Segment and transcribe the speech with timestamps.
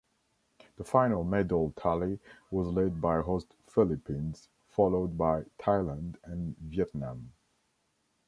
[0.77, 2.17] The final medal tally
[2.49, 7.31] was led by host Philippines, followed by Thailand and Vietnam.